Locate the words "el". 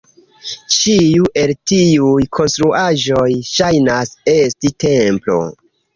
1.41-1.51